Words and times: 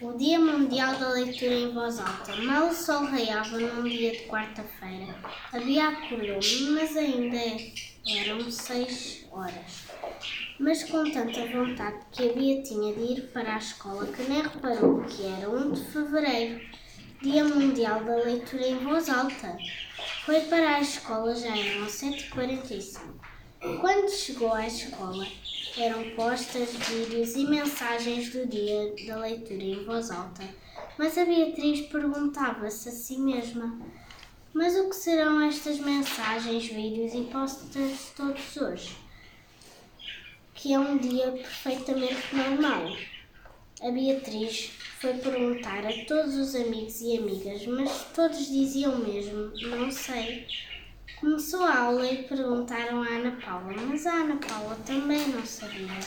O 0.00 0.12
Dia 0.12 0.40
Mundial 0.40 0.96
da 0.96 1.10
Leitura 1.10 1.54
em 1.54 1.72
Voz 1.72 2.00
Alta. 2.00 2.34
Mal 2.42 2.68
o 2.68 2.74
sol 2.74 3.04
raiava 3.04 3.58
num 3.58 3.84
dia 3.84 4.10
de 4.10 4.24
quarta-feira. 4.26 5.14
Havia 5.52 5.88
acordou-me, 5.88 6.70
mas 6.70 6.96
ainda 6.96 7.38
eram 8.04 8.50
seis 8.50 9.24
horas. 9.30 9.84
Mas 10.58 10.82
com 10.82 11.08
tanta 11.10 11.46
vontade 11.46 11.98
que 12.10 12.28
havia 12.28 12.62
tinha 12.62 12.92
de 12.92 13.12
ir 13.12 13.30
para 13.32 13.54
a 13.54 13.58
escola 13.58 14.06
que 14.06 14.22
nem 14.24 14.42
reparou 14.42 15.04
que 15.04 15.26
era 15.26 15.48
1 15.48 15.72
de 15.72 15.84
fevereiro, 15.84 16.60
Dia 17.22 17.44
Mundial 17.44 18.02
da 18.02 18.16
Leitura 18.16 18.66
em 18.66 18.78
Voz 18.78 19.08
Alta. 19.08 19.56
Foi 20.24 20.40
para 20.40 20.76
a 20.76 20.80
escola 20.80 21.34
já 21.36 21.56
eram 21.56 21.86
7h45. 21.86 23.33
Quando 23.80 24.10
chegou 24.10 24.52
à 24.52 24.66
escola, 24.66 25.26
eram 25.78 26.10
postas 26.10 26.68
vídeos 26.70 27.34
e 27.34 27.46
mensagens 27.46 28.28
do 28.30 28.46
dia 28.46 28.94
da 29.06 29.16
leitura 29.16 29.62
em 29.62 29.82
voz 29.86 30.10
alta. 30.10 30.42
Mas 30.98 31.16
a 31.16 31.24
Beatriz 31.24 31.80
perguntava-se 31.86 32.90
a 32.90 32.92
si 32.92 33.16
mesma: 33.16 33.80
Mas 34.52 34.76
o 34.76 34.90
que 34.90 34.96
serão 34.96 35.40
estas 35.40 35.78
mensagens, 35.78 36.66
vídeos 36.66 37.14
e 37.14 37.22
postas 37.32 38.12
todos 38.14 38.54
hoje? 38.58 38.94
Que 40.54 40.74
é 40.74 40.78
um 40.78 40.98
dia 40.98 41.32
perfeitamente 41.32 42.36
normal. 42.36 42.94
A 43.80 43.90
Beatriz 43.90 44.72
foi 45.00 45.14
perguntar 45.14 45.86
a 45.86 46.04
todos 46.04 46.34
os 46.36 46.54
amigos 46.54 47.00
e 47.00 47.16
amigas, 47.16 47.66
mas 47.66 48.08
todos 48.14 48.46
diziam 48.46 48.98
mesmo: 48.98 49.52
Não 49.70 49.90
sei. 49.90 50.46
Começou 51.24 51.64
a 51.64 51.78
aula 51.84 52.06
e 52.06 52.24
perguntaram 52.24 53.02
à 53.02 53.08
Ana 53.08 53.38
Paula, 53.42 53.72
mas 53.88 54.06
a 54.06 54.12
Ana 54.12 54.36
Paula 54.36 54.76
também 54.84 55.26
não 55.28 55.42
sabia. 55.46 55.98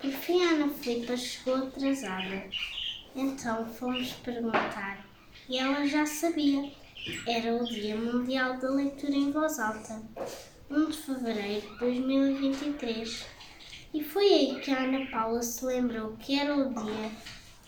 Por 0.00 0.10
fim, 0.10 0.44
a 0.44 0.50
Ana 0.50 0.68
Filipa 0.74 1.16
chegou 1.16 1.54
atrasada. 1.54 2.46
Então 3.14 3.64
fomos 3.64 4.12
perguntar 4.14 5.06
e 5.48 5.56
ela 5.56 5.86
já 5.86 6.04
sabia. 6.04 6.68
Era 7.28 7.54
o 7.54 7.64
Dia 7.64 7.94
Mundial 7.94 8.58
da 8.58 8.70
Leitura 8.70 9.14
em 9.14 9.30
Voz 9.30 9.60
Alta, 9.60 10.02
1 10.68 10.84
de 10.86 10.96
fevereiro 10.96 11.70
de 11.70 11.78
2023. 11.78 13.26
E 13.94 14.02
foi 14.02 14.24
aí 14.24 14.60
que 14.60 14.72
a 14.72 14.82
Ana 14.82 15.06
Paula 15.12 15.42
se 15.44 15.64
lembrou 15.64 16.16
que 16.16 16.36
era 16.36 16.56
o 16.56 16.74
dia 16.74 17.10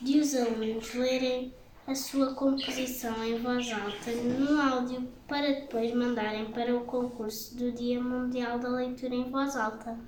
de 0.01 0.19
os 0.19 0.35
alunos 0.35 0.93
lerem 0.95 1.55
a 1.87 1.95
sua 1.97 2.33
composição 2.35 3.25
em 3.25 3.39
voz 3.39 3.71
alta 3.73 4.13
no 4.13 4.61
áudio 4.61 5.09
para 5.27 5.49
depois 5.49 5.93
mandarem 5.93 6.53
para 6.53 6.77
o 6.77 6.85
concurso 6.85 7.57
do 7.57 7.73
Dia 7.73 8.01
Mundial 8.01 8.61
da 8.61 8.69
Leitura 8.69 9.15
em 9.15 9.29
Voz 9.29 9.57
Alta 9.57 9.99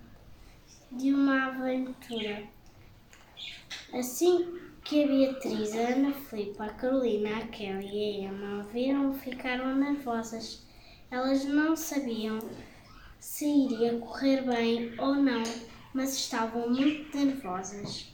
de 0.93 1.13
uma 1.13 1.47
aventura. 1.47 2.45
Assim 3.93 4.61
que 4.85 5.03
a 5.03 5.07
Beatriz, 5.07 5.75
a 5.75 5.95
Ana 5.95 6.13
Filipe, 6.13 6.63
a 6.63 6.69
Carolina, 6.69 7.39
a 7.39 7.47
Kelly 7.49 7.89
e 7.89 8.27
a 8.27 8.29
Emma 8.29 8.63
viram, 8.73 9.13
ficaram 9.13 9.75
nervosas. 9.75 10.65
Elas 11.11 11.45
não 11.45 11.75
sabiam 11.75 12.39
se 13.19 13.47
iria 13.47 13.99
correr 13.99 14.43
bem 14.43 14.95
ou 15.01 15.17
não, 15.17 15.43
mas 15.93 16.15
estavam 16.15 16.71
muito 16.71 17.17
nervosas. 17.17 18.14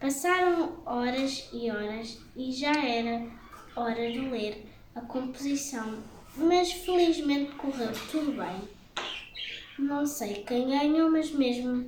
Passaram 0.00 0.80
horas 0.86 1.50
e 1.52 1.70
horas 1.70 2.18
e 2.34 2.50
já 2.52 2.72
era 2.72 3.22
hora 3.76 4.10
de 4.10 4.18
ler 4.18 4.66
a 4.94 5.02
composição, 5.02 6.02
mas 6.36 6.72
felizmente 6.72 7.52
correu 7.56 7.92
tudo 8.10 8.32
bem. 8.32 8.66
Não 9.78 10.06
sei 10.06 10.42
quem 10.44 10.70
ganhou, 10.70 11.10
mas 11.10 11.30
mesmo 11.30 11.86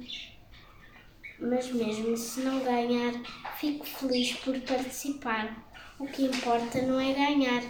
mas 1.41 1.73
mesmo 1.73 2.15
se 2.15 2.41
não 2.41 2.61
ganhar, 2.61 3.15
fico 3.57 3.87
feliz 3.87 4.35
por 4.35 4.61
participar. 4.61 5.57
O 5.99 6.07
que 6.07 6.25
importa 6.25 6.83
não 6.83 7.01
é 7.01 7.15
ganhar, 7.15 7.63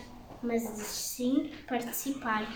mas 0.43 0.63
sim 0.63 1.53
participar. 1.69 2.48